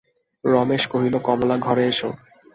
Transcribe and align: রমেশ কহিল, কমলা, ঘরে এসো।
রমেশ 0.43 0.83
কহিল, 0.91 1.15
কমলা, 1.27 1.55
ঘরে 1.57 1.83
এসো। 1.87 2.09